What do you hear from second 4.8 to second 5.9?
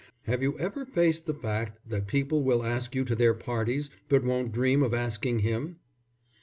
of asking him?"